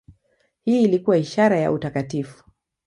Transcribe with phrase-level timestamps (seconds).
[0.61, 2.43] Hii ilikuwa ishara ya utakatifu.